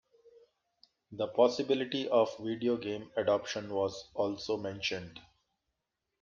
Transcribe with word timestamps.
The 1.11 1.27
possibility 1.27 2.09
of 2.09 2.29
a 2.39 2.43
video 2.43 2.75
game 2.77 3.11
adaptation 3.15 3.71
was 3.71 4.09
also 4.15 4.57
mentioned. 4.57 5.19